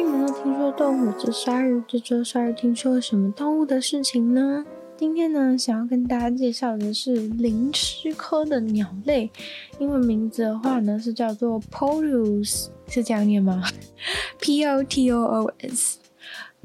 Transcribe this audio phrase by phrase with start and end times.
[0.00, 4.64] 有没有听说动物之鲨鱼，这周鲨鱼听说了什么动物的事情呢？
[4.96, 9.30] 今天呢，想要跟大家介绍的是灵鴟科的鸟类，
[9.78, 13.62] 英文名字的话呢是叫做 Potus，是这样念吗？
[14.40, 15.98] P O T O O S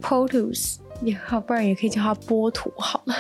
[0.02, 0.78] S，Potus。
[1.02, 3.14] 也好，不然也可以叫它波图好了。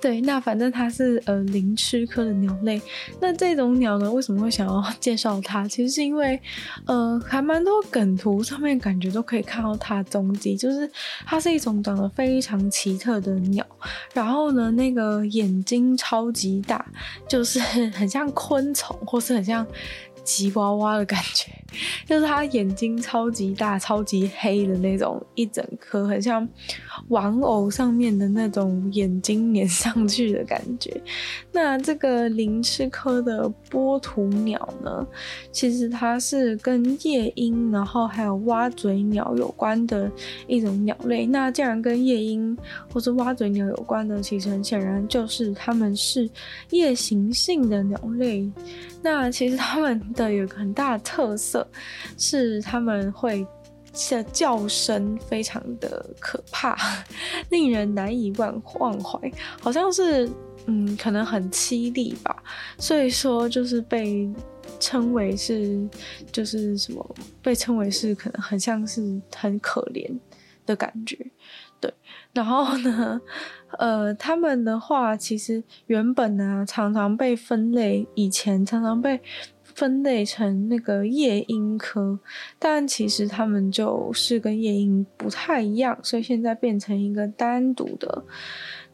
[0.00, 2.80] 对，那反正它是呃灵鴟科的鸟类。
[3.20, 5.66] 那这种鸟呢，为什么会想要介绍它？
[5.66, 6.40] 其实是因为
[6.86, 10.88] 呃还蛮多梗图上面感觉都可以看到它踪迹，就是
[11.26, 13.66] 它是一种长得非常奇特的鸟。
[14.14, 16.86] 然后呢，那个眼睛超级大，
[17.28, 17.58] 就是
[17.90, 19.66] 很像昆虫，或是很像。
[20.30, 21.50] 吉娃娃的感觉，
[22.06, 26.48] 就是它眼睛超级大、超级黑的那种，一整颗很像
[27.08, 31.00] 玩偶上面的那种眼睛粘上去的感觉。
[31.52, 35.04] 那这个灵鴟科的波图鸟呢，
[35.50, 40.10] 其实它是跟夜莺，然后还有蛙嘴鸟有关的
[40.46, 41.26] 一种鸟类。
[41.26, 42.56] 那既然跟夜莺
[42.92, 46.30] 或是蛙嘴鸟有关的，其实很显然就是它们是
[46.70, 48.48] 夜行性的鸟类。
[49.02, 50.00] 那其实他们。
[50.14, 51.66] 的有个很大的特色
[52.18, 53.46] 是，他们会
[54.10, 56.76] 的叫声非常的可怕，
[57.50, 59.18] 令人难以忘忘怀，
[59.60, 60.28] 好像是
[60.66, 62.42] 嗯，可能很凄厉吧，
[62.78, 64.28] 所以说就是被
[64.78, 65.80] 称为是
[66.32, 70.06] 就是什么，被称为是可能很像是很可怜
[70.66, 71.16] 的感觉，
[72.32, 73.20] 然后呢，
[73.78, 79.20] 呃，他们的话其实原本呢常常被分类，以前常常被。
[79.72, 82.18] 分类成那个夜莺科，
[82.58, 88.22] 但其实他们就是跟夜莺不太一样，所以现在变成一个单独的。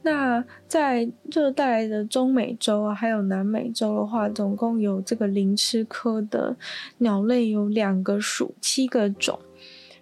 [0.02, 6.54] 那在热带的中美洲啊，还有南美洲的话，总共有这个灵鴟科的
[6.98, 9.36] 鸟类有两个属，七个种。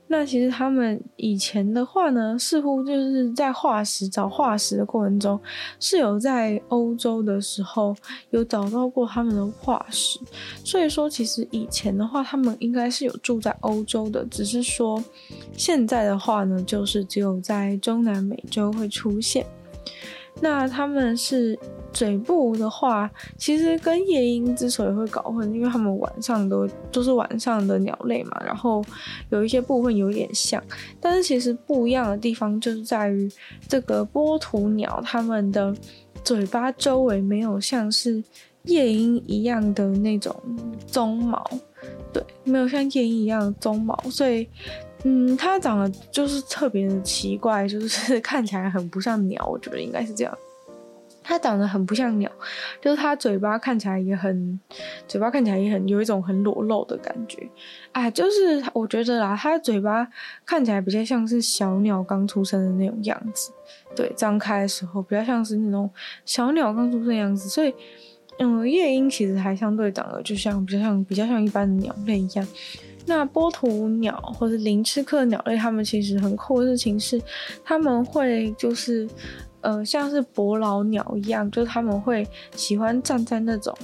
[0.07, 5.41] 那其实他们以前的话呢，似乎就是在化石找化石的过程中，
[5.81, 7.97] 是有在欧洲的时候
[8.31, 10.21] 有找到过他们的化石，
[10.63, 15.03] 所以说其实以前的话，他们应该是有住在欧洲的，只是说
[15.57, 19.45] 现在的话呢，就是只有在中南美洲会出现。
[20.45, 21.59] 那他们是
[21.91, 28.85] 嘴部的话，其实跟夜莺之所以会搞混，因为他们晚上都都是晚上的鸟类嘛，然后
[29.31, 30.63] 有一些部分有点像，
[31.01, 33.27] 但是其实不一样的地方就是在于
[33.67, 35.75] 这个波图鸟，它们的
[36.23, 38.23] 嘴巴周围没有像是
[38.65, 40.37] 夜莺一样的那种
[40.93, 41.43] 鬃毛，
[42.13, 44.47] 对，没有像夜莺一样的鬃毛，所以。
[45.05, 50.39] 嗯，它长得就是特别的奇怪，就是 看起来很不像鸟，我觉得应该是这样。
[51.27, 52.31] 它长得很不像鸟，
[52.83, 54.61] 就是它嘴巴看起来也很，
[55.09, 57.49] 嘴巴看起来也很有一种很裸露的感觉。
[57.93, 60.07] 哎，就是我觉得啦，它嘴巴
[60.45, 63.51] 看起来比较像是小鸟刚出生的那种样子，
[63.97, 65.91] 对，张开的时候比较像是那种
[66.27, 67.49] 小鸟刚出生的样子。
[67.49, 67.75] 所以，
[68.39, 72.47] 嗯，夜莺其实还相对长得就像比较像比较像一般的鸟类一样。
[73.07, 77.21] 那波图鸟或者灵鴟科鸟类，它们其实很酷的事情是，
[77.65, 79.09] 他们会就是，
[79.61, 82.27] 呃，像是伯劳鸟一样，就是他们会
[82.57, 83.77] 喜欢站在那种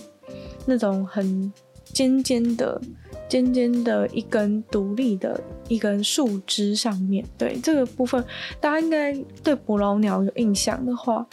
[0.66, 1.52] 那种很
[1.84, 2.80] 尖尖的、
[3.28, 7.24] 尖尖的一根独立的一根树枝上面。
[7.36, 8.24] 对，这个部分，
[8.60, 11.26] 大家应该对伯劳鸟有印象的话。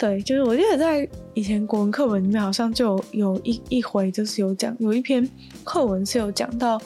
[0.00, 5.28] 对，就是我记得在以前国文课文里面好像就有有一一回，就是有讲有一篇
[5.62, 6.80] 课文是有讲到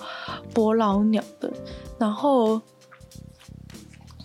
[0.53, 1.49] 伯劳鸟的，
[1.97, 2.61] 然后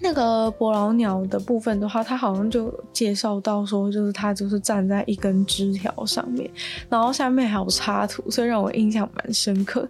[0.01, 6.49] 那个伯劳鸟的部分的话，它好像就介绍到说，就是它就是站在一根枝条上面，
[6.89, 9.88] 然后下面还有插图，所以让我印象蛮深刻。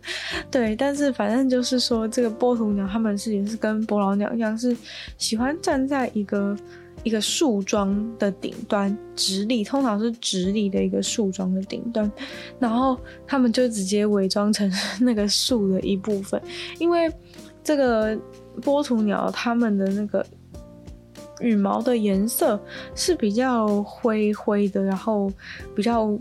[0.52, 4.76] 对，但是反正就是说，这个波图鸟它们是也是跟伯劳鸟一样，是
[5.18, 6.54] 喜欢站在一个。
[7.04, 12.12] 一个树桩的顶端直立，通常是直立的一个树桩的顶端，
[12.60, 16.42] 然后他们就直接伪装成 那个树的一部分，
[16.78, 17.12] 因为
[17.64, 18.18] 这个
[18.62, 20.26] 波图鸟它们的那个
[21.42, 22.60] 羽毛的颜色
[22.96, 25.32] 是比较灰灰的，然后
[25.76, 26.18] 比较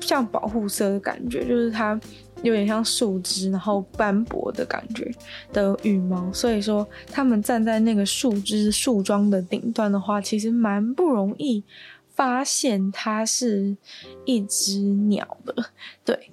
[0.00, 1.98] 像保护色的感觉，就是它。
[2.42, 5.10] 有点像树枝，然后斑驳的感觉
[5.52, 11.64] 的羽毛，所以说他们站在那个树枝树桩的顶端的话，其实蛮不容易
[12.14, 13.76] 发现它是
[14.24, 15.54] 一只鸟的。
[16.04, 16.30] 对，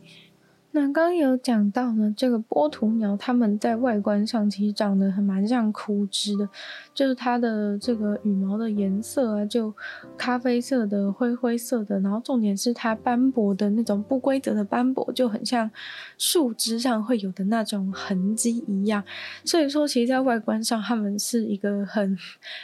[0.76, 6.50] 那刚有讲到呢，这个波图鸟它们在外观上其实长得还蛮像枯枝的，
[6.94, 9.74] 就是它的这个羽毛的颜色啊，就
[10.18, 15.72] 咖啡色的、灰灰色的，然后重点是它斑驳的那种不规则的斑驳，就很像
[16.18, 19.02] 树枝上会有的那种痕迹一样。
[19.46, 22.18] 所以说，其实，在外观上，它们是一个很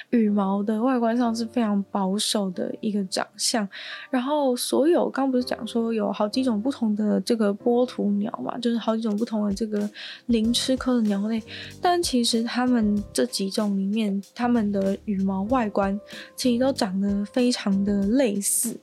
[0.10, 3.66] 羽毛的外观上是非常保守的一个长相。
[4.10, 8.01] 然后，所有刚刚不是讲说有好几种不同的这个波图。
[8.12, 9.90] 鸟嘛，就是好几种不同的这个
[10.28, 11.42] 灵吃科的鸟类，
[11.82, 16.00] 但其实它们这几种里面，它们的羽毛外观
[16.36, 18.76] 其实都长得非常的类似。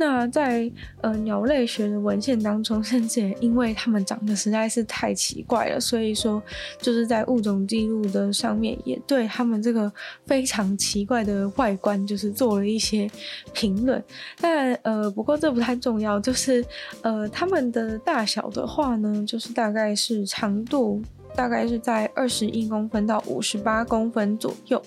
[0.00, 6.42] 那在呃鸟类学的文献当中， 甚至也因为它们长得实在是太奇怪了，所以说
[6.80, 9.92] 就是在物种记录的上面也对它们这个
[10.24, 13.10] 非常奇怪的外观就是做了一些
[13.52, 14.02] 评论。
[14.40, 16.64] 但呃不过这不太重要，就是
[17.02, 21.02] 呃它们的大小的话呢，就是大概是长度。
[21.34, 24.82] 大概是在二十一公分到五十八公分左右，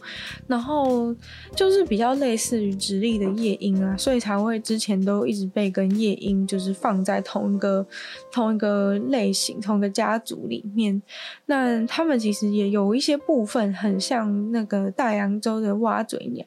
[0.45, 1.15] 然后
[1.55, 7.85] 就是比较类似于直立的夜莺啊，所以才会之前都一直被跟夜莺就是放在同一个
[8.31, 11.01] 同一个类型、同一个家族里面。
[11.45, 16.45] 那它们其实也有一些部分很像那个大洋洲的蛙嘴鸟，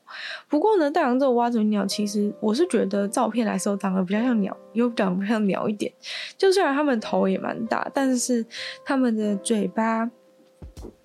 [0.49, 5.91] 不过呢，大洋洲的蛙嘴鸟其实我是觉得照片来说长得比较像鸟，又长得比较像鸟一点。
[6.37, 8.45] 就虽然它们头也蛮大，但是
[8.85, 9.86] 它们的嘴巴。
[9.87, 10.11] 它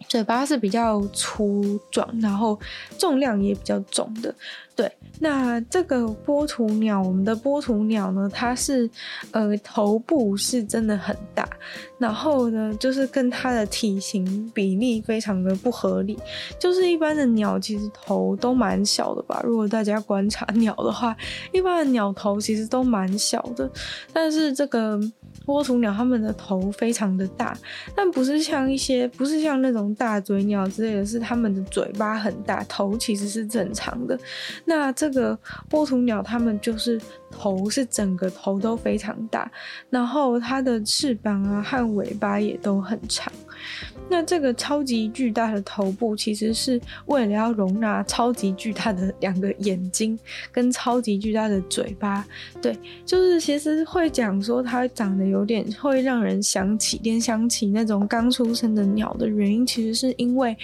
[0.08, 2.60] 嘴巴是比较粗壮，然后
[2.98, 4.34] 重量也比较重的。
[4.76, 8.90] 对，那这个波图鸟，我们的波图鸟呢，它是
[9.32, 11.48] 呃头部是真的很大，
[12.00, 16.18] 然后呢，就是跟它的体型比例非常的不合理。
[16.60, 19.42] 就是一般的鸟其实头都蛮小的吧？
[19.46, 21.16] 如果大家观察 鸟的话，
[21.54, 23.70] 一般的鸟头其实都蛮小的，
[24.12, 25.00] 但是这个。
[25.46, 27.58] 波图鸟它们的头非常的大，
[27.96, 34.18] 但不是像一些，不是像那种大嘴鸟之类的，是它们的嘴巴很大，头其实是正常的。
[34.66, 35.38] 那这个
[35.70, 37.02] 波图鸟它们就是
[37.32, 39.52] 头是整个头都非常大，
[39.90, 43.32] 然后它的翅膀啊和尾巴也都很长。
[44.10, 50.18] 那这个超级巨大的头部，其实是为了要容纳超级巨大的两个眼睛
[50.52, 52.26] 跟超级巨大的嘴巴。
[52.62, 60.56] 对，就是其实会讲说它长得有点会让人想起联想起那种刚出生的鸟的原因，其实是因为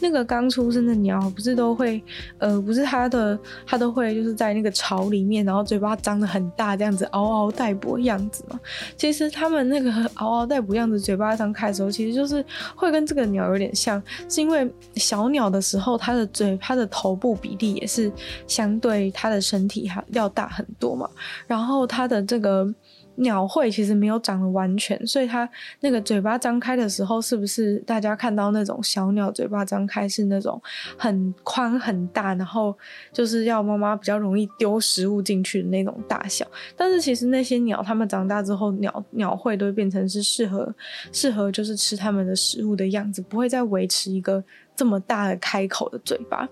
[0.00, 2.02] 那个刚出生的鸟不是都会，
[2.38, 8.58] 呃，不是它的它都会就是在那个巢里面，然后嘴巴张得很大，这样子嗷嗷待哺样子嘛。
[8.96, 12.44] 其实它们那个 嗷嗷待哺样子，嘴巴张开的时候，其实就是。
[12.74, 18.10] 会跟这个鸟有点像，是因为小鸟的时候，它的嘴、它的头部比例也是
[18.46, 21.08] 相对它的身体还要大很多嘛，
[21.46, 22.72] 然后它的这个。
[23.16, 25.48] 鸟喙其实没有长得完全，所以它
[25.80, 30.60] 那个嘴巴张开的时候，是不是大家看到那种小鸟嘴巴张开是那种
[30.96, 32.76] 很宽很大，然后
[33.12, 36.46] 就是要妈妈比较容易丢食物进去的那种大小？
[36.76, 40.74] 但是其实那些鸟，它们长大之后，鸟鸟喙都会变成是适合
[41.12, 44.44] 适合就是吃它们的食物的样子，不会再维持一个。
[44.76, 46.46] 这么大的开口的嘴巴，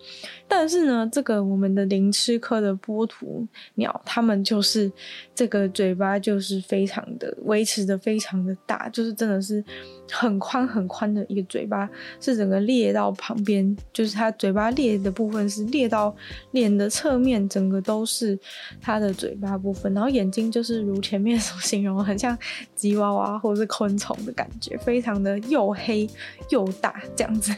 [0.48, 4.90] 但是呢，这个我们的灵鴟科的波图鸟，它们就是
[5.34, 9.62] 这个嘴巴就是非常的维持的非常的大，就是真的是
[10.10, 11.88] 很宽很宽的一个嘴巴，
[12.18, 16.14] 是整个裂到旁边，就是它嘴巴裂的部分是裂到
[16.52, 18.38] 脸的侧面，整个都是
[18.80, 22.36] 它的嘴巴部分，然后眼睛就是如前面所形容，很像
[22.74, 26.08] 吉娃娃或者是昆虫的感觉，非常的又黑
[26.48, 27.54] 又大这样子。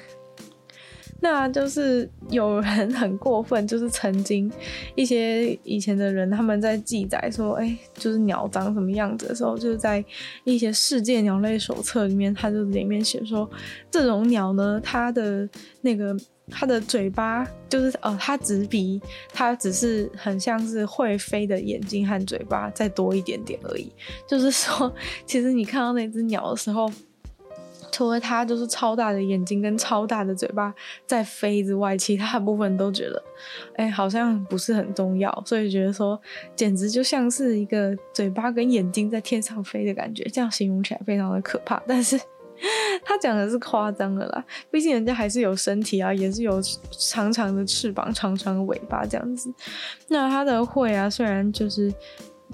[1.21, 4.51] 那就是有人很过分，就是曾经
[4.95, 10.05] 一些以前的人他们在记载说，哎、就是鸟长什么样子的时候，就是在
[10.45, 13.49] 一些世界鸟类手册里面，它就里面写说，
[13.91, 15.49] 这种鸟呢，它的
[15.81, 16.15] 那个
[16.51, 19.01] 它的嘴巴就是呃，它只比
[19.33, 23.91] 它只是很像是会飞的眼睛和嘴巴再多一点点而已。
[24.29, 24.95] 就是说，
[25.25, 26.93] 其实你看到那只鸟的时候。
[27.93, 30.75] 除了它就是超大的眼睛跟超大的嘴巴
[31.07, 33.23] 在飞之外，其他部分都觉得，
[33.77, 36.21] 哎、欸，好像不是很重要，所以觉得说，
[36.55, 41.83] 简直就像是一个嘴巴跟眼睛在天上飞的感觉，这样形容起来非常的可怕。
[41.87, 42.19] 但是
[43.05, 49.53] 他讲的是夸张的啦，毕竟人家还是有身体啊，也是有长长的翅膀、长长的尾巴这样子。
[50.09, 51.93] 那他的喙啊，虽然就是。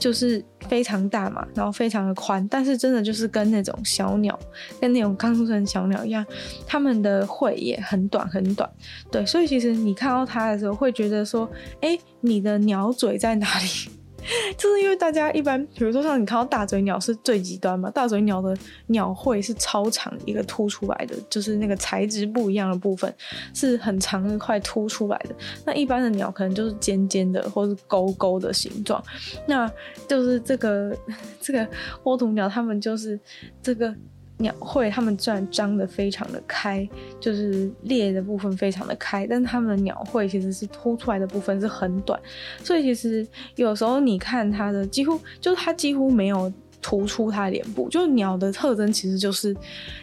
[0.02, 4.36] 就是非常大嘛，然后非常的宽，但是真的就是跟那种小鸟，
[4.80, 6.26] 跟那种刚出生的小鸟一样，
[6.66, 8.68] 它们的喙也很短很短，
[9.12, 11.48] 对，所以其实你看到它的时候会觉得说，
[11.82, 14.01] 哎，你的鸟嘴在哪里？
[14.56, 23.12] 就是因为大家一般，比如说像你看到大嘴鸟是最极端嘛，大嘴鸟的鸟喙是超长一个凸出来的，就是那个材质不一样的部分
[23.54, 25.34] 是很长一块凸出来的。
[25.64, 29.02] 那一般的鸟可能就是尖尖的或是勾勾的形状，
[29.46, 29.70] 那
[30.08, 30.96] 就是这个
[31.40, 31.68] 这个
[32.04, 33.18] 窝头鸟，它们就是
[33.62, 33.94] 这个。
[34.42, 36.86] 鸟喙，它们虽然张得非常的开，
[37.18, 42.20] 就是裂的部分非常的开，但它们的鸟喙其实是凸出来的部分是很短，
[42.62, 49.56] 所以其实有时候你看它的几乎就是它几乎没有突出它脸部，就是鸟的特征其实就是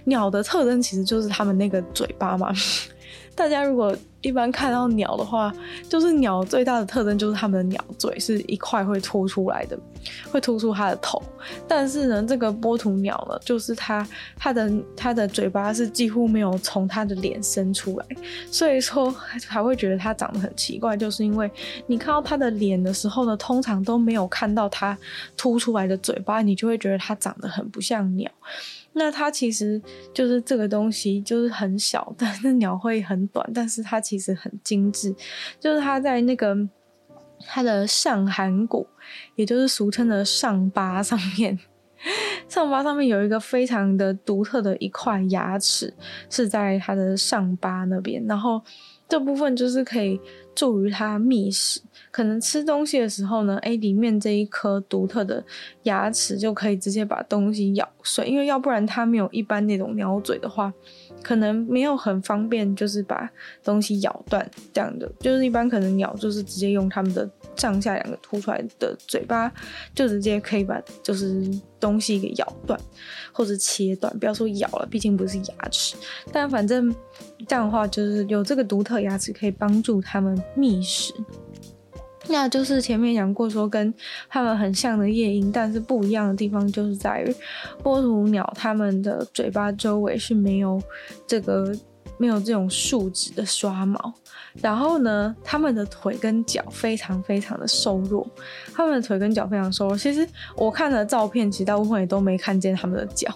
[0.06, 2.52] 鸟的特征其实就是它们那个嘴巴嘛。
[3.40, 5.50] 大家如果一般看到鸟的话，
[5.88, 9.80] 就是鸟最大的特征就是它们的鸟嘴是一块会凸出来的，
[10.30, 11.24] 会突出它的头。
[11.66, 14.06] 但是呢，这个波图鸟呢，就是它
[14.36, 18.06] 它的它的嘴巴是几乎没有从它的脸伸出来，
[18.52, 19.10] 所以说
[19.48, 21.50] 还会觉得它长得很奇怪，就是因为
[21.88, 24.98] 你看到它的脸的时候呢，通常都没有看到它
[25.38, 28.30] 凸出来的嘴巴，你就会觉得它长得很不像鸟。
[29.00, 29.82] 那它其实
[30.14, 35.16] 就是这个东西，就是很小 但是鸟喙很短，但是它其实很精致，
[35.60, 36.56] 就是它在那个
[37.48, 38.86] 它的上颌骨，
[39.36, 41.58] 也就是俗称的上巴上面，
[42.50, 45.94] 上巴上面有一个非常的独特的一块牙齿，
[46.30, 48.62] 是在它的上巴那边，然后
[49.08, 50.20] 这部分就是可以
[50.60, 51.80] 助于它觅食。
[52.12, 55.42] 可能吃东西的时候呢，哎，里面这一颗独特的
[55.84, 60.74] 牙齿就可以直接把东西咬碎，因为要不然它没有一般那种鸟嘴的话，
[61.22, 63.30] 可能没有很方便，就是把
[63.64, 65.10] 东西咬断这样的。
[65.20, 69.52] 就是一般可能鸟就是直接用它们的上下两个凸出来的嘴巴，
[69.94, 71.48] 就直接可以把就是
[71.80, 72.80] 东西给咬断
[73.32, 74.18] 或者切断。
[74.20, 75.96] 不要说咬了，毕竟不是牙齿，
[76.32, 76.94] 但反正
[77.48, 81.14] 这样的话，就是有这个独特牙齿可以帮助它们觅食。
[82.28, 83.92] 那就是前面讲过，说跟
[84.30, 87.36] 它们很像的夜莺，但是不一样的地方就是在于
[87.82, 90.80] 波图鸟，它们的嘴巴周围是没有
[91.26, 91.76] 这个
[92.20, 94.14] 没有这种树脂的刷毛，
[94.62, 98.28] 然后呢，它们的腿跟脚非常非常的瘦弱，
[98.74, 99.98] 它们的腿跟脚非常瘦弱。
[99.98, 103.34] 其实我看的照片，其实大部分也都没看见它们的脚。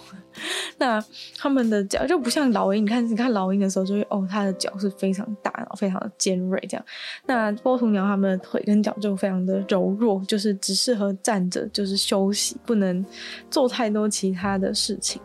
[0.80, 1.02] 那
[1.38, 6.84] 他们的脚就不像老鹰，你看，你看老鹰的时候就会哦，它的脚是非常大，然后非常的尖锐这样。
[7.25, 13.06] 那波图鸟它们的腿跟脚就非常的柔弱，就是只适合站着，就是休息，不能
[13.50, 15.22] 做太多其他的事情。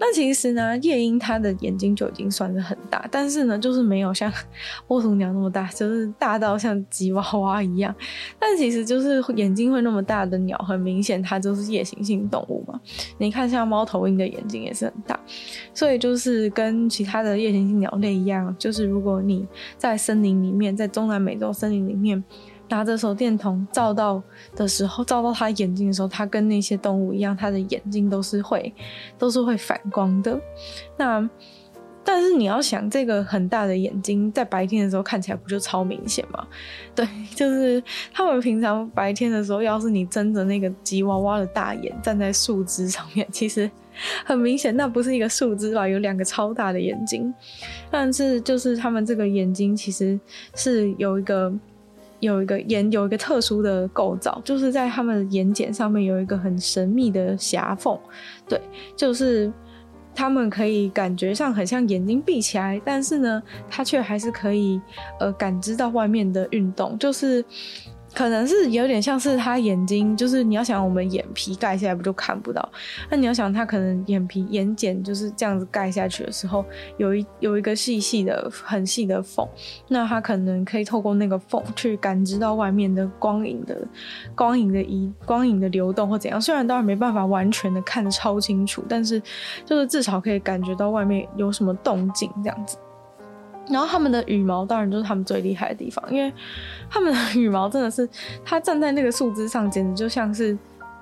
[0.00, 4.32] 那其实呢，夜莺它的眼睛就已经算是很大，但是呢，就是没有像
[4.86, 7.94] 波图鸟那么大，就是大到像吉娃娃一样。
[8.38, 12.80] 但其实就是眼睛会那么大的鸟，很明显它就是夜行性动物嘛。
[13.18, 15.18] 你看，像猫头鹰的眼睛也是很大，
[15.74, 22.22] 所以就是跟其他的夜行性鸟类一样，就是如果你在森林里面，在中南美洲森林里面。
[22.68, 24.22] 拿着手电筒照到
[24.54, 28.72] 的时候，照到他眼睛的时候，他跟那些动物一样，他的眼睛都是会，
[29.16, 30.38] 都是会反光的。
[30.96, 31.28] 那
[32.04, 36.46] 但是你要想，这个很大的眼睛在白天的时候看起来不就超明显吗？
[36.94, 37.82] 对，就是
[38.12, 43.70] 他们平常白天的时候，要是你睁着那个吉娃娃的大眼站在树枝上面， 其实
[44.24, 45.86] 很明显，那不是一个树枝吧？
[45.86, 47.32] 有两个超大的眼睛。
[47.90, 50.18] 但是就是他们这个眼睛其实
[50.54, 51.52] 是有一个。
[52.20, 57.98] 有一个眼有一个特殊的构造，就是在他们眼睑上面有一个很神秘的狭缝，
[58.48, 58.60] 对，
[58.96, 59.52] 就是
[60.14, 64.80] 他们可以感觉上很像眼睛闭起来，但是呢，它却还是可以
[65.20, 67.44] 呃感知到外面的运动，就是。
[68.18, 72.68] 可能是有点像是他眼睛，就是你要想我们眼皮盖下来不就看不到？
[73.08, 76.64] 那你要想他可能眼皮眼睑就是这样子盖下去的时候，
[76.96, 79.46] 有一有一个细细的很细的缝，
[79.86, 83.86] 那他可能可以透过那个缝去感知到外面的光影的
[84.34, 86.40] 光影的移光影的流动或怎样。
[86.40, 89.22] 虽然当然没办法完全的看得超清楚，但是
[89.64, 92.76] 就是至少可以感觉到外面有什么动静这样子。
[93.70, 96.32] 然后他们的羽毛当然就是他们最厉害的地方，因为
[96.88, 98.08] 他们的羽毛真的是，
[98.44, 100.56] 他站在那个树枝上，简直就像是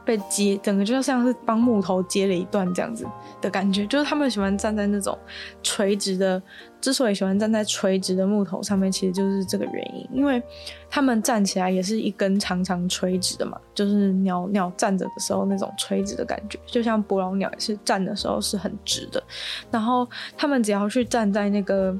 [0.04, 3.06] 被接，整个就像是帮木头接了一段这样子
[3.40, 3.86] 的感觉。
[3.86, 5.16] 就是他们喜欢站在那种
[5.62, 6.42] 垂直的，
[6.80, 10.42] 之所以喜欢站在垂直的木头上面，其实就是这个原因，因为
[10.90, 19.22] 他们站起来也是一根长长垂直的嘛，就是鸟鸟站着的时候那种垂直的感觉，就像伯劳鸟也是站的时候是很直的。
[19.70, 21.96] 然后他们只要去站在那个。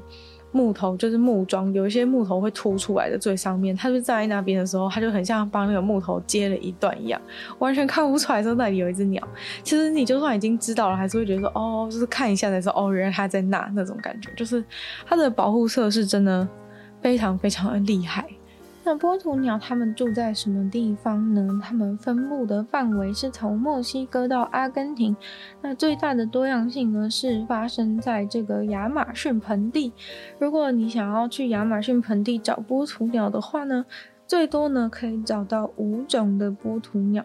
[0.51, 7.21] 木头就是木桩，有一些木头会凸出来的最上面，他就站在那边的时候，他就很像帮那个木头接了一段一样，
[7.59, 9.21] 完全看不出来说那里有一只鸟。
[9.61, 14.63] 其实你就算已经知道了，还是会觉得说哦，就是看一下的时候哦，原来它在那那种感觉，就是
[15.05, 16.47] 它的保护色是真的
[17.01, 18.25] 非常非常的厉害。
[18.87, 21.59] 那波图鸟它们住在什么地方呢？
[21.61, 25.13] 它们分布的范围是从墨西哥到阿根廷。
[25.61, 29.91] 那最大的多样性呢，是发生在这个亚马逊盆地。
[30.39, 33.85] 如果你想要去亚马逊盆地找波图鸟的话呢，
[34.27, 37.23] 最多呢可以找到五种的波图鸟。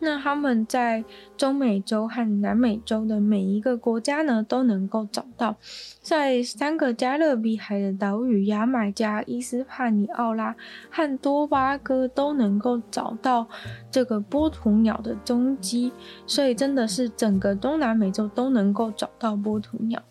[0.00, 1.04] 那他们在
[1.36, 5.54] 中美洲和南美洲的每一个国家呢，都能够找到。
[6.00, 10.56] 在三个加勒比海的岛屿——牙买加、伊斯帕尼奥拉
[10.90, 13.46] 和多巴哥，都能够找到
[13.92, 15.92] 这个波图鸟的踪迹。
[16.26, 20.02] 所以，真的是整个东南美洲都能够找到波图鸟。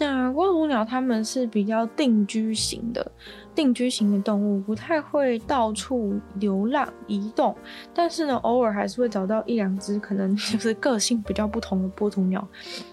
[0.00, 3.12] 那波图鸟它们是比较定居型的。
[3.56, 7.56] 定居型的动物不太会到处流浪移动，
[7.94, 12.46] 但是呢，偶尔还是会找到一两只可能 就是个性比较不同的波图鸟，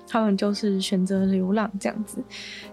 [0.08, 2.24] 它们就是选择流浪这样子。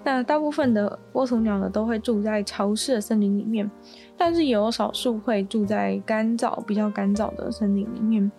[0.04, 3.68] 那大部分的波图鸟呢，都会住在潮湿的森林里面，
[4.16, 8.30] 但是也有少数会住在干燥、比较干燥的森林里面。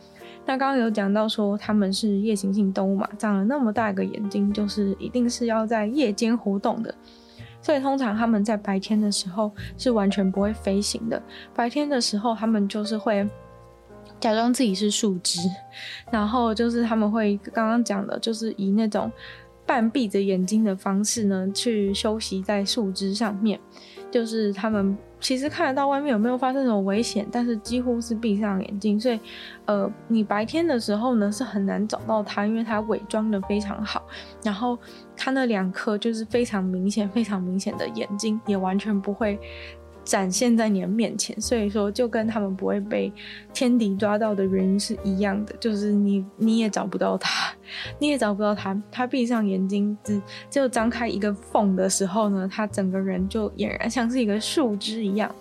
[0.45, 6.95] 那刚刚有讲到说它们是夜行性动物嘛，长了那么大个眼睛，就是一定是要在夜间活动的。
[7.61, 11.21] 所以通常他们在白天的时候是完全不会飞行的。
[11.55, 13.27] 白天的时候，他们就是会
[14.19, 15.39] 假装自己是树枝，
[16.11, 19.11] 然后就是他们会刚刚讲的，就是以那种
[19.65, 23.59] 半闭着眼睛的方式呢，去休息在树枝上面，
[24.09, 24.97] 就是他们。
[25.21, 29.19] 其实看得到外面有没有发生什么危险，但是几乎是闭上眼睛，所以，
[29.65, 34.01] 呃，你白天的时候呢是很难找到它，因为它伪装得非常好。
[34.43, 34.75] 然后
[35.15, 39.39] 它那两颗就是非常明显、非常明显的眼睛，也完全不会。
[40.03, 43.11] 展现在你的面前，所以说就跟他们不会被
[43.53, 47.53] 天敌抓到的原因是一样的，就是你你也找不到他，
[47.99, 48.79] 你也找不到他。
[48.91, 55.33] 他闭上眼睛只就张开一个缝的时候呢，他整个人就俨然像是一个树枝一样。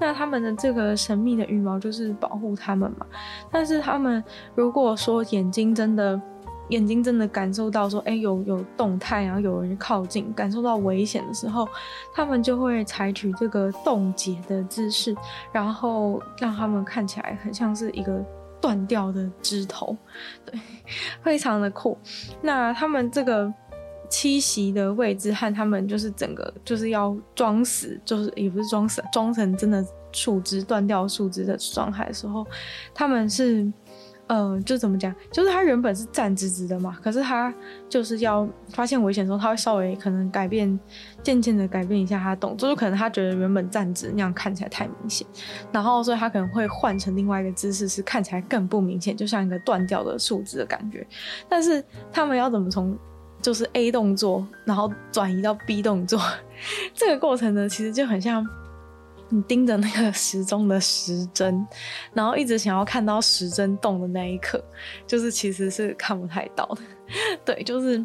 [0.00, 3.06] 那他们的这个神秘的羽毛就是保护他们嘛。
[3.50, 4.22] 但是他们
[4.54, 6.20] 如果说眼睛真的。
[6.70, 11.66] 眼睛真的感受到说，哎、有有动态，然后有人靠近，感受到危险的时候，
[12.14, 15.16] 他们就会采取这个冻结的姿势，
[15.50, 18.22] 然后让他们看起来很像是一个
[18.60, 19.96] 断掉的枝头，
[20.44, 20.60] 对，
[21.22, 21.96] 非常的酷。
[22.42, 23.52] 那他们这个
[24.10, 32.46] 栖息的位置和他们就是整个就是要装死，就是也不是装死，装成真的树枝断掉树枝的状态的时候，
[32.92, 33.66] 他们是。
[34.28, 35.14] 嗯、就怎么讲？
[35.32, 37.52] 就是他原本是站直直的嘛，可是他
[37.88, 40.78] 就是要发现危险的时候，他会稍微可能改变，
[41.22, 45.26] 渐渐的改变一下他的动作，就可能他觉得原本站直那样看起来太明显，
[45.72, 51.06] 然后所以他可能会换成另外一个姿势，是看起来更不明显，就像一个断掉的树枝的感觉。
[51.48, 52.96] 但是他们要怎么从
[53.40, 56.20] 就是 A 动作，然后转移到 B 动作，
[56.92, 58.46] 这个过程呢，其实就很像。
[59.30, 61.66] 你盯着那个时钟的时针，
[62.14, 64.62] 然后一直想要看到时针动的那一刻，
[65.06, 66.80] 就是其实是看不太到的。
[67.44, 68.04] 对，就是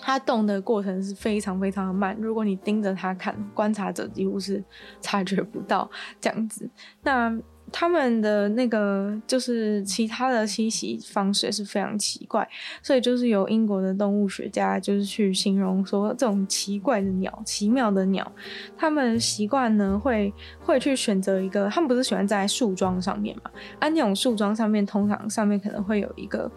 [0.00, 2.16] 它动的过程是非常非常的慢。
[2.20, 4.62] 如果你盯着它看，观察者几乎是
[5.00, 6.68] 察觉不到这样子。
[7.02, 7.36] 那。
[7.72, 12.48] 他们的那个就是其他的栖息方式也是非常奇怪，
[12.82, 18.30] 所以就是有英国的动物学家就是去形容说，这种奇怪的鸟、奇妙的鸟，
[18.76, 23.50] 他们习惯呢会会去选择一个，他们不是喜欢在树桩上面嘛？
[23.80, 26.50] 啊，那种树桩上面通常上面可能会有一个，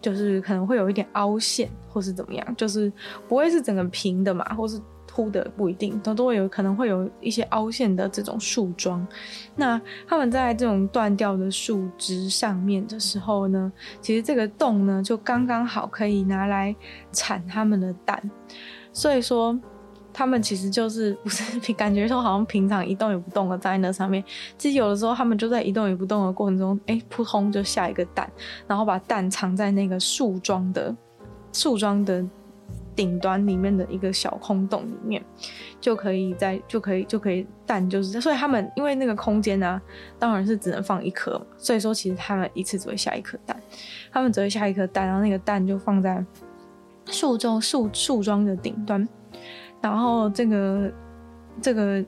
[0.00, 2.92] 就是可能会有一点凹陷或是怎么样，就是
[3.28, 4.80] 不会是整个平的嘛，或是。
[5.14, 9.06] 凸的不一定，都都会有可能会有一些凹陷的这种树桩。
[9.54, 16.74] 那他们在这种断掉的树枝上面的时候呢，其实这个洞呢就刚刚好可以拿来
[17.12, 18.20] 产他们的蛋。
[18.92, 19.56] 所以说，
[20.12, 24.24] 他们其实就是 不是感觉说好像平常一动也不动的在那上面，
[24.58, 28.28] 其实有的时候他们就在一动也不动的过程中，哎，扑通就下一个蛋，
[28.66, 30.92] 然后把蛋藏在那个树桩的
[31.52, 32.26] 树桩的。
[32.96, 35.22] 顶端里面的一个小空洞里面，
[35.80, 39.80] 就可以在就可以就可以蛋就是，所以他们因为那个空间呢、
[40.18, 43.60] 当然是只能放一颗嘛，所以说其实他们一次只会下一颗蛋，
[44.12, 46.24] 他们只会下一颗蛋，然后那个蛋就放在
[47.06, 49.06] 树中树树桩的顶端，
[49.80, 50.92] 然后这个
[51.60, 52.04] 这个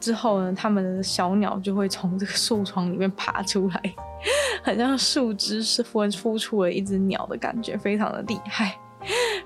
[0.00, 3.94] 之后呢，他们的小鸟就会从这个树桩里面爬出来，
[4.62, 8.78] 很像树枝是孵孵出了一只鸟的感觉，非常的厉害。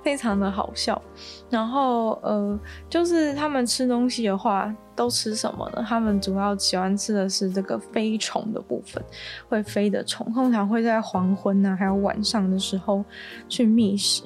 [0.02, 1.00] 非常的好笑。
[1.48, 5.84] 然后呃，就是他们吃东西的话，都吃什么呢？
[5.86, 9.02] 他们主要喜欢吃的是这个飞虫的部分，
[9.48, 13.04] 会飞的虫，通常会在黄昏啊，还有晚上的时候
[13.48, 14.22] 去觅食。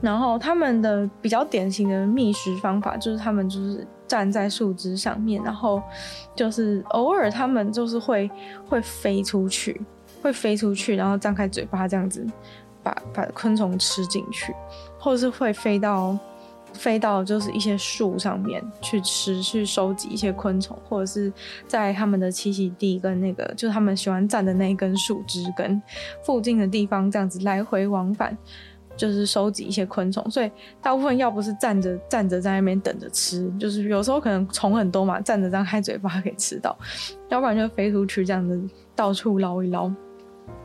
[0.00, 5.80] 然后他们的比较典型的觅食方法，就是他们就是站在树枝上面，然后
[6.34, 8.30] 就是偶尔他们就是会
[8.68, 9.80] 会飞出去，
[10.20, 12.26] 会飞出去，然后张开嘴巴这样子
[12.84, 14.54] 把把昆虫吃进去，
[15.00, 16.16] 或者是会飞到
[16.72, 21.32] 飞到就是一些树上面去吃，去收集一些昆虫，或者是
[21.66, 25.82] 在他们的栖息地跟那个就是他们喜欢站的那一根树枝跟
[26.22, 28.36] 附近的地方这样子来回往返。
[28.96, 30.48] 就是收集一些昆虫，所以
[30.80, 36.78] 大部分要不是站着站着在那边等着吃，就是有时候可能虫很多嘛，站着张开嘴巴可以吃到，
[37.28, 38.62] 要不然就飞出去这样子
[38.94, 39.90] 到处捞一捞。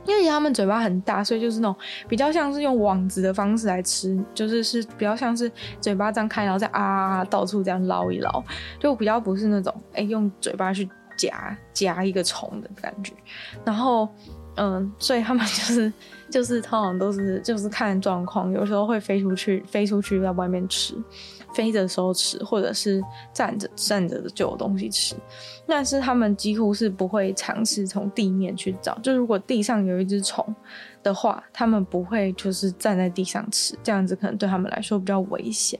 [0.05, 1.75] 因为他们嘴巴很大，所以就是那种
[2.07, 8.43] 比较像是用网子的方式来吃，就是是比较像是嘴巴张开，然后再啊，到处这样捞一捞，
[8.79, 13.13] 就比较不是那种哎、用嘴巴去夹夹一个虫的感觉，
[13.63, 14.07] 然后。
[14.61, 15.93] 嗯，所以他们就是
[16.29, 20.95] 就是通常都是就是看状况，有时候会飞出去，飞出去在外面吃，
[21.53, 25.15] 飞的时候吃，或者是站着站着的就有东西吃。
[25.67, 30.55] 但是他们几乎是不会尝试从地面去找，就如果地上有一只虫
[31.03, 35.79] 的话，他们不会就是站在地上吃，这样子可能对他们来说比较危险。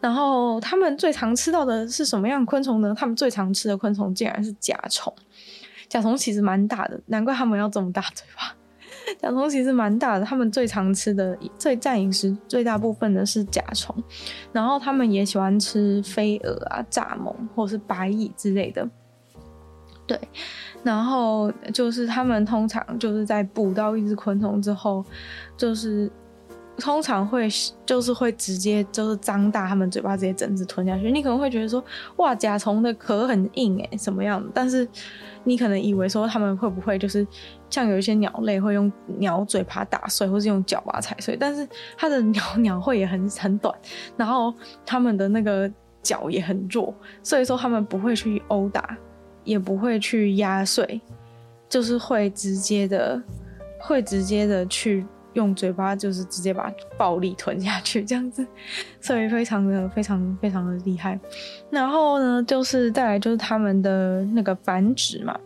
[0.00, 2.94] 然后他们最常吃到的是什么样昆虫呢？
[2.96, 5.14] 他们最常吃的昆虫竟然是甲虫。
[5.88, 8.54] 甲虫其实蛮大的，难怪他们要这么大嘴巴。
[9.20, 13.94] 甲虫其实蛮大的，他们最常吃的、最占饮食最大部分的是甲虫，
[14.52, 18.88] 然后他们也喜欢吃飞蛾啊、蚱蜢或是白蚁之类的。
[20.06, 20.18] 对，
[20.82, 25.04] 然后就是他们通常就是在捕到一只昆虫之后，
[25.56, 26.10] 就是。
[26.80, 27.48] 通常会
[27.84, 31.10] 就是会直接就是张大他们嘴巴，直接整只吞下去。
[31.10, 31.84] 你可能会觉得说，
[32.18, 34.48] 哇，甲虫的壳很硬诶、欸，什么样的？
[34.54, 34.86] 但是
[35.48, 37.26] 你可能以为说他们会不会就是
[37.70, 41.36] 像有一些鸟类会用鸟嘴把它打碎，或是用脚把它踩碎？
[41.36, 43.74] 但是它的鸟 鸟喙也很很短，
[44.16, 44.52] 然后
[44.84, 45.70] 他们的那个
[46.02, 48.96] 脚也很弱，所以说他们不会去殴打，
[49.44, 51.00] 也不会去压碎，
[51.68, 53.20] 就是会直接的，
[53.80, 55.06] 会直接的去。
[55.38, 58.44] 用嘴巴就是直接把暴力吞下去，这样子，
[59.00, 61.18] 所以非常的非常非常的厉害。
[61.70, 65.38] 然后呢，就是再来就是他们的那个繁殖嘛。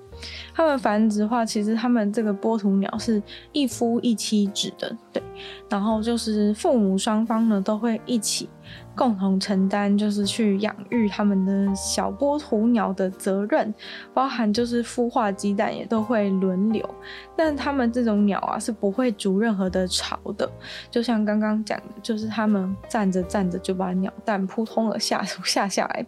[0.54, 3.20] 他们繁殖的话，其实他们这个波图鸟是
[3.52, 5.22] 一夫一妻制的，对。
[5.68, 8.48] 然后就是父母双方呢都会一起
[8.94, 13.74] 共同承担，就是去养育他们的小波图鸟的责任，
[14.12, 16.88] 包含就是孵化鸡蛋也都会轮流。
[17.36, 20.50] 但他们这种鸟啊是不会筑任何的巢的，
[20.90, 26.06] 就像刚刚讲的，就是他们站着站着就把鸟蛋扑通的下下下来，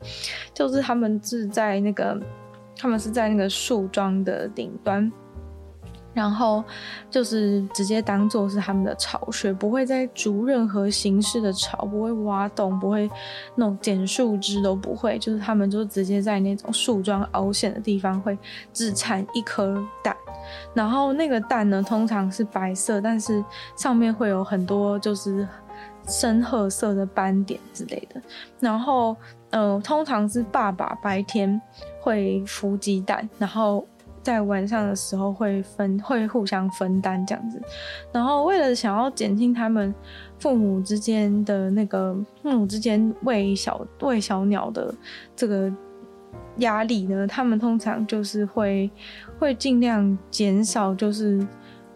[0.53, 2.21] 就是他们是在那个。
[2.77, 5.11] 他们是在那个树桩的顶端，
[6.15, 6.65] 然后
[7.11, 13.11] 就是直接当做是他们的巢穴，不会再筑任何形式的巢，不会挖洞，不会
[13.57, 18.39] 弄剪树枝都不会，就是他们就直接在那种树桩凹陷的地方会
[18.73, 20.17] 只产一颗蛋，
[20.73, 23.45] 然后那个蛋呢通常是白色，但是
[23.77, 25.47] 上面会有很多就是
[26.07, 28.23] 深褐色的斑点之类的，
[28.61, 29.17] 然后。
[29.51, 31.63] 呃，通常是爸爸白天
[32.01, 33.87] 会孵鸡蛋，然后
[34.25, 37.63] 在晚上的时候会分，会互相分担这样子。
[38.11, 39.95] 然后为了想要减轻他们
[40.39, 44.93] 父母之间的那个父母之间喂小喂小鸟的
[45.37, 45.71] 这个
[46.57, 48.91] 压力呢，他们通常就是会
[49.39, 51.47] 会尽量减少，就是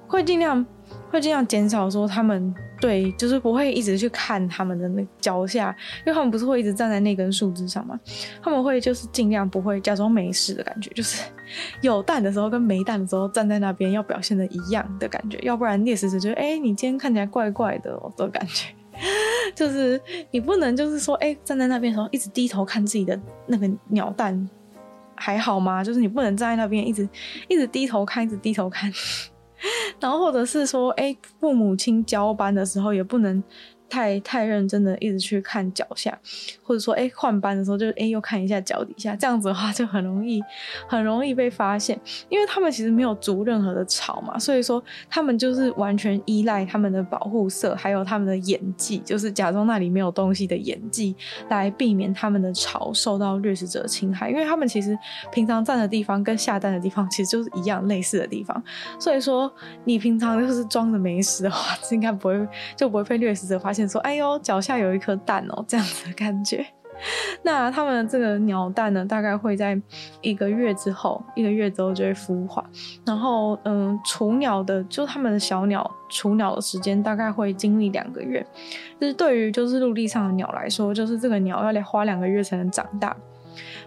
[0.07, 0.65] 会尽量
[1.11, 2.55] 会尽量减少说他们。
[2.81, 7.99] 对，就是不会一直去看他们的那脚下，因为他们不是会一直站在那根树枝上吗？
[8.41, 11.23] 他们会就是尽量不会假装没事的感觉，就是
[11.83, 18.69] 有蛋的时候跟没蛋的时候站在那边要表现的一样的感觉，要不然猎食者觉得哎，你今天看起来怪怪的哦的感觉，
[19.57, 24.49] 就是你不能就是说哎，站在那边的时候一直低头看自己的那个鸟蛋
[25.17, 25.83] 还好吗？
[25.83, 27.09] 就是你不能站在那边一直
[27.49, 28.93] 一直低头看，一直低头看。
[30.01, 33.43] 然后或者是说，哎，父母亲交班的时候也不能。
[33.89, 36.17] 太太认真的一直去看脚下，
[36.63, 40.43] 或者说，哎，换班的时候就哎又看一下脚底下，这样子的话就很容易
[40.87, 41.99] 很容易被发现，
[42.29, 51.17] 因为他们其实没有筑任何的巢嘛，所以说他们就是完全依赖他们的保护色，还有他们的演技，就是假装那里没有东西的演技，
[51.49, 54.99] 来避免他们的巢受到掠食者侵害，因为他们其实
[55.33, 58.63] 平常站的地方跟下蛋的地方其实就是一样类似的地方，
[58.99, 59.51] 所以说
[59.85, 63.78] 你平常就是装着没事的话，应该不会就不会被掠食者发现。
[63.79, 66.67] 现说，哎呦，脚下有一颗蛋哦， 这样子的感觉。
[67.45, 69.81] 那他们这个鸟蛋呢，大概会在
[70.21, 72.65] 一个月之后，一个月之后就会孵化。
[73.07, 78.45] 然后，嗯，雏鸟的，就他们的小鸟雏鸟的时间大概会经历两个月。
[79.01, 83.17] 就是对于就是陆地上的鸟来说，就是这个鸟要花两个月才能长大。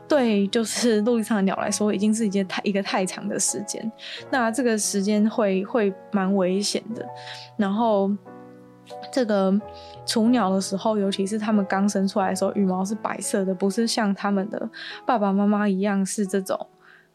[0.08, 3.92] 对，就是陆地上的鸟来说，已经是一件太一个太长的时间。
[4.30, 7.06] 那这个时间会会蛮危险的。
[7.58, 8.10] 然后。
[9.12, 9.54] 这个
[10.06, 14.70] 雏鸟的时候，尤其是它们刚生出来的时候，羽毛是白色的，不是像它们的
[15.06, 16.68] 爸爸妈妈一样是这种。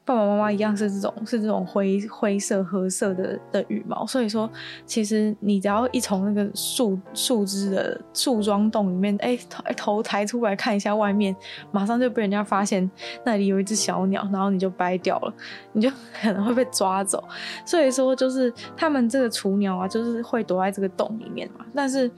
[0.07, 4.49] 爸爸妈妈一样是这种，是这种灰灰色、褐色的的羽毛，所以说，
[4.87, 9.37] 其实你只要一从那个树树枝的树桩洞里面，哎、
[9.77, 11.35] 头抬出来看一下外面，
[11.73, 12.89] 马上就被人家发现
[13.25, 15.35] 那里有一只小鸟，然后你就掰掉了，
[15.73, 15.91] 你就
[16.23, 17.25] 可能会被抓走。
[17.65, 22.09] 所以说，就是他们这个雏鸟啊，就是会躲在这个洞里面嘛，但是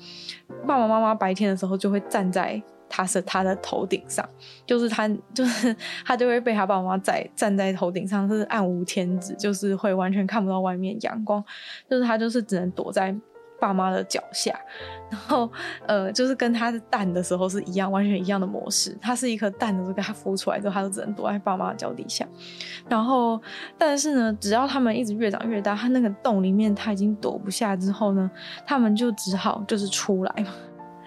[0.66, 2.62] 爸爸妈妈白天的时候就会站在。
[2.88, 4.26] 他是他的头顶上，
[4.66, 5.74] 就是他，就是
[6.04, 11.44] 他就会被他爸爸妈妈在站在头顶上，是暗无天日，就是会完全看不到外面阳光，
[11.88, 13.14] 就是他就是只能躲在
[13.60, 14.56] 爸妈的脚下，
[15.10, 15.50] 然后
[15.84, 18.96] 呃，就是跟他的蛋的时候是一样，完全一样的模式。
[19.00, 22.24] 他是一颗蛋的时候，给他孵出来之后，他就只能躲在爸妈的脚底下。
[22.88, 23.40] 然后，
[23.76, 28.30] 但是呢，只要他们一直越长越大，他那个洞里面他已经躲不下之后呢，
[28.64, 30.52] 他们就只好就是出来嘛。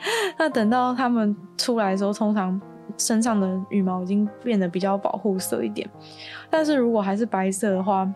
[0.37, 2.59] 那等到它们出来的时候，通常
[2.97, 5.89] 身上的羽毛已经变得比较保护色一点，
[6.49, 8.11] 但是如果还是白色的话。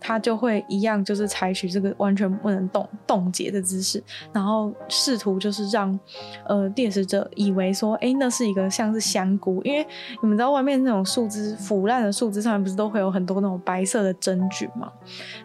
[0.00, 5.98] 他就会一样，就是采取这个完全不能冻冻结的姿势，然后试图就是让
[6.46, 9.86] 呃猎食者以为说，哎，那是一个像是香菇，因为
[10.22, 14.90] 你们知道外面那种树枝腐烂的树枝上面不是都会有很多那种白色的真菌吗？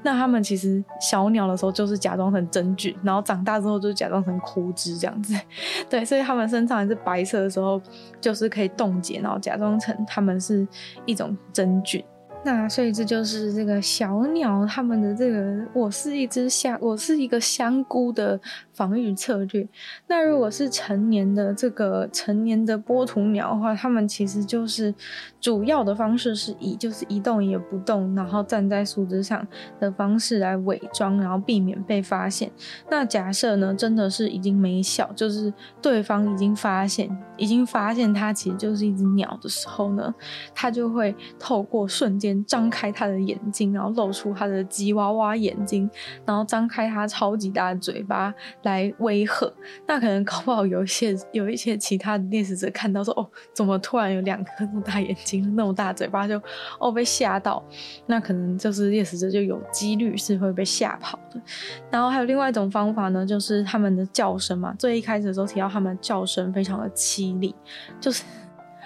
[0.02, 5.36] 那他们其实小鸟的时候就是假装成真菌，然后长大之后就假装成枯枝这样子，
[5.90, 7.82] 对，所以他们身上还是白色的时候，
[8.22, 10.68] 就是可以冻结，然后假装成他们是
[11.06, 12.04] 一种真菌。
[12.46, 18.40] 那所以这就是这个小鸟它们的这个，我是一只香，我是一个香菇的
[18.76, 19.68] 防御策略。
[20.08, 24.94] 那如果是成年的这个成年的波图鸟的话，它们其实就是
[25.40, 29.48] 主要的方式是以就是一动也不动，然后站在树枝上
[29.80, 32.52] 的方式来伪装，然后避免被发现。
[32.90, 40.14] 那假设呢，真的是已经没效，就是对方已经发现，已经发现它其实就是一只鸟的时候呢，
[40.54, 42.36] 它就会透过瞬间。
[42.46, 45.90] 张开它的眼睛，然后露出它的吉娃娃眼睛，
[46.26, 48.34] 然后张开它超级大的嘴巴
[48.66, 49.52] 来威吓。
[49.88, 56.40] 那可能搞不好有一些有一些其他的猎食者看到说，哦，怎么突然有两颗那么大眼睛、那么大嘴巴就，
[56.80, 57.64] 哦被吓到。
[58.06, 61.42] 那可能就是猎食者就有几率是会被吓跑的。
[61.90, 64.76] 然后还有另外一种方法呢，就是他们的叫声嘛。
[64.78, 67.56] 最一开始的时候提到他们叫声非常的凄厉，
[68.00, 68.24] 就是。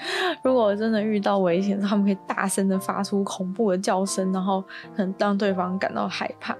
[0.43, 4.61] 如果真的遇到危险，他们可以大声的发出恐怖的叫声，然后
[4.95, 6.55] 可能让对方感到害怕。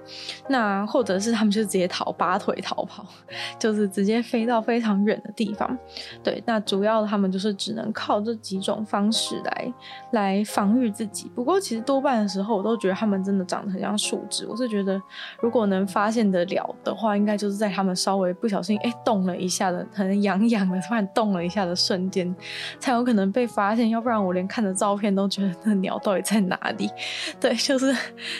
[0.48, 3.04] 那或者是他们就直接逃，拔腿逃跑，
[3.58, 5.78] 就是直接飞到非常远的地方。
[6.22, 9.74] 对，那主要他们就是只能靠这几种方式来
[10.12, 11.30] 来防御自己。
[11.34, 14.46] 不过其实多半的时候，我都觉得他们真的长得很像树枝。
[14.46, 15.00] 我是觉得，
[15.40, 22.34] 如果能发现得了的话，应该就是在他们稍微不小心哎动了一下的，可能痒痒的突然动了一下的瞬间，
[22.78, 23.29] 才有可能。
[23.30, 26.90] 被发现，要不然我连看的照片都觉得那鸟到底在哪里？
[27.40, 27.94] 对，就是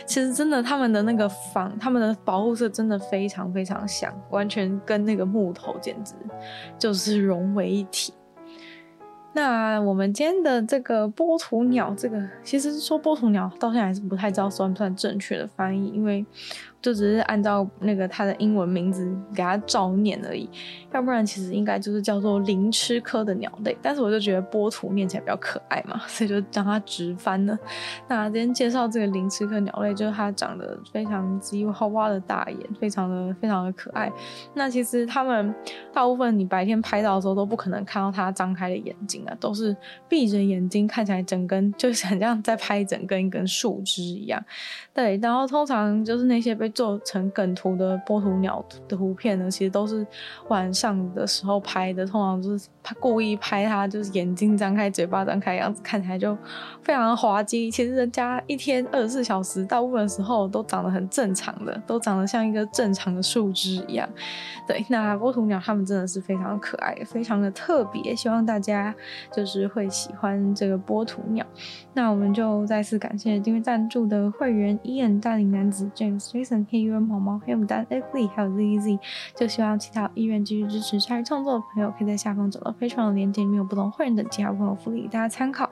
[0.05, 6.15] 其实真的，他们的那个防，他们的保护色真的非常非常像，完全跟那个木头简直
[6.79, 8.13] 就是融为一体。
[9.33, 16.25] 那我们今天的这个波图鸟，这个其实说波图鸟到现在还是不太知道算不算正确的翻译，因为。
[16.83, 20.49] 就只是按照那个它的英文名字给它照念而已，
[20.93, 23.77] 要不然其实应该就是叫做灵吃科的鸟类。
[23.83, 27.59] 但是我就觉得波图念起来比较可爱嘛， 所以就将它直翻了。
[28.09, 34.11] 那今天介绍这个灵吃科鸟类，就是它长得非常吉娃娃的大眼，非常的非常的可爱。
[34.55, 35.55] 那其实它们
[35.93, 39.77] 大部分你白天拍到的时候都不可能看到它张开的眼睛啊，都是
[40.09, 44.43] 闭着眼睛，看起来整根就是很像在拍整根一根树枝一样。
[44.95, 50.07] 对，然后通常就是那些被做成梗图的波图鸟的图片呢，其实都是
[50.49, 56.37] 晚上的时候拍的，通常就是他故意拍它，就是眼睛张开、嘴巴张开样子，看起来就
[56.83, 57.71] 非常的滑稽。
[57.71, 64.09] 其实人家一天二十四小时，大部分时候都长得很正常的，都长得像一个正常的树枝一样。
[64.67, 68.95] 对，那波图鸟它们真的是非常的可爱，非常的特别，希望大家
[69.33, 71.45] 就是会喜欢这个波图鸟。
[71.93, 76.60] 那我们就再次感谢订阅赞助的会员 Ian 大龄男子 James Jason。
[76.61, 78.99] Alan、黑羽毛毛、黑牡丹、Ugly，还有 ZZ。
[79.35, 85.69] 就希望其他有意愿继续支持鲨鱼创作的朋友，可以在下方找到非常的链接，里面有不同会员等级还有不同福利，大家参考。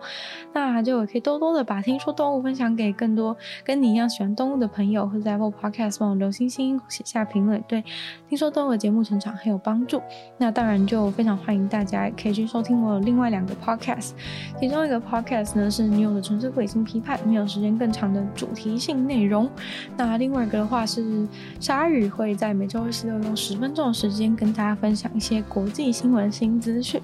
[0.52, 7.84] 那就也可以多多的把听说动物分享给更多跟你一样喜欢动物的朋友，或者在 Apple Podcast 帮我留星星、写下评论，对
[8.28, 10.00] 听说动物的节目成长很有帮助。
[10.38, 14.12] 那当然就非常欢迎大家可以去收听我另外两个 Podcast，
[14.60, 19.48] 其中一个 Podcast 呢是女友的纯粹理性批判，没有时间更长的主题性内容。
[19.96, 21.26] 那另外一个的话是
[21.60, 27.00] 鲨鱼会在每周二、十、六用十分钟的时间跟大家分享一些国际新闻新资讯，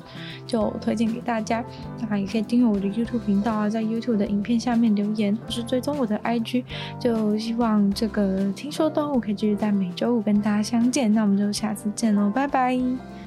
[0.46, 1.64] 就推荐给大家。
[2.08, 6.64] 那也可以订阅我的 YouTube 频道啊，在 YouTube 的影片下面留言，或是追踪我的 IG。
[7.00, 11.12] 就希望这个听说动物可以继续在每周五跟大家相见。
[11.12, 13.23] 那我们就下次见喽，拜拜。